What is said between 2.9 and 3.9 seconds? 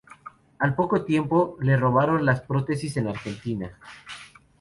en Argentina.